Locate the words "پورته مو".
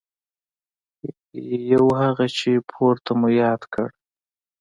2.71-3.27